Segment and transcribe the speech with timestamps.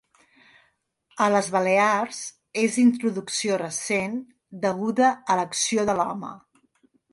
[1.25, 2.21] A les Balears
[2.63, 4.17] és d'introducció recent,
[4.67, 6.35] deguda a l'acció de l'home.